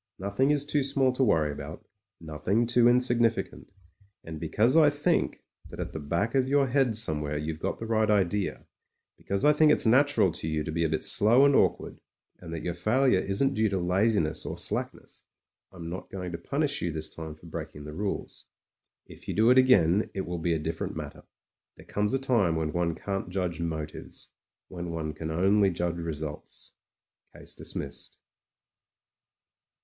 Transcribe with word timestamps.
Nothing 0.17 0.49
is 0.49 0.65
too 0.65 0.81
small 0.81 1.13
to 1.13 1.23
worry 1.23 1.51
about, 1.51 1.85
nothing 2.19 2.65
too 2.65 2.87
insignificant. 2.89 3.71
And 4.23 4.39
because 4.39 4.75
I 4.75 4.89
think, 4.89 5.43
that 5.69 5.79
at 5.79 5.93
the 5.93 5.99
back 5.99 6.33
of 6.33 6.49
your 6.49 6.65
head 6.65 6.95
PRIVATE 6.95 6.95
MEYRICK— 6.95 6.97
COMPANY 6.97 7.33
IDIOT 7.35 7.37
57 7.37 7.37
somewhere 7.37 7.37
you've 7.37 7.59
got 7.59 7.77
the 7.77 7.85
right 7.85 8.09
idea; 8.09 8.65
because 9.15 9.45
I 9.45 9.53
think 9.53 9.71
it's 9.71 9.85
natural 9.85 10.31
to 10.31 10.47
you 10.47 10.63
to 10.63 10.71
be 10.71 10.83
a 10.83 10.89
bit 10.89 11.03
slow 11.03 11.45
and 11.45 11.53
awkward 11.53 12.01
and 12.39 12.51
that 12.51 12.63
your 12.63 12.73
failure 12.73 13.19
isn't 13.19 13.53
due 13.53 13.69
to 13.69 13.77
laziness 13.77 14.43
or 14.43 14.57
slack 14.57 14.91
ness, 14.95 15.23
I'm 15.71 15.87
not 15.87 16.09
going 16.09 16.31
to 16.31 16.37
punish 16.39 16.81
you 16.81 16.91
this 16.91 17.13
time 17.13 17.35
for 17.35 17.45
break 17.45 17.75
ing 17.75 17.83
the 17.83 17.93
rules. 17.93 18.47
If 19.05 19.27
you 19.27 19.35
do 19.35 19.51
it 19.51 19.59
again, 19.59 20.09
it 20.15 20.21
will 20.21 20.39
be 20.39 20.53
a 20.53 20.57
different 20.57 20.95
matter. 20.95 21.25
There 21.77 21.85
comes 21.85 22.15
a 22.15 22.19
time 22.19 22.55
when 22.55 22.73
one 22.73 22.95
can't 22.95 23.29
judge 23.29 23.59
motives; 23.59 24.31
when 24.67 24.89
one 24.89 25.13
can 25.13 25.29
only 25.29 25.69
judge 25.69 25.97
results. 25.97 26.73
Case 27.35 27.53
dis 27.53 27.75
missed." 27.75 28.17